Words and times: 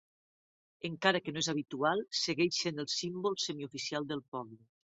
Encara 0.89 1.21
que 1.25 1.33
no 1.35 1.43
és 1.43 1.51
habitual, 1.53 2.03
segueix 2.21 2.59
sent 2.63 2.85
el 2.85 2.91
símbol 2.97 3.41
semi-oficial 3.47 4.13
del 4.15 4.27
poble. 4.37 4.61